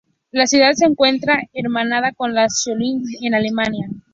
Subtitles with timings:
[0.31, 3.87] La ciudad se encuentra hermanada con la de Solingen, en Alemania.